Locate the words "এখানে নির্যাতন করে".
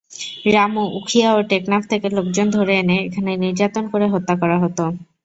3.07-4.05